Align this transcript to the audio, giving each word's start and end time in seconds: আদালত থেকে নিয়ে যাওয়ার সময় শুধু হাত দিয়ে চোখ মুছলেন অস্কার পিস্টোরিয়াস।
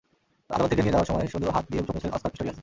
আদালত 0.53 0.69
থেকে 0.71 0.83
নিয়ে 0.83 0.93
যাওয়ার 0.95 1.09
সময় 1.09 1.27
শুধু 1.33 1.45
হাত 1.55 1.65
দিয়ে 1.71 1.81
চোখ 1.85 1.93
মুছলেন 1.95 2.13
অস্কার 2.15 2.29
পিস্টোরিয়াস। 2.31 2.57